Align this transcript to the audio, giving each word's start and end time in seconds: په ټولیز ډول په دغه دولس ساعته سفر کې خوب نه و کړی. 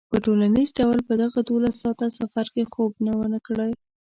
په 0.11 0.17
ټولیز 0.25 0.69
ډول 0.79 0.99
په 1.07 1.13
دغه 1.23 1.39
دولس 1.49 1.75
ساعته 1.83 2.07
سفر 2.19 2.45
کې 2.53 2.63
خوب 2.73 2.91
نه 3.05 3.13
و 3.19 3.21
کړی. 3.47 3.71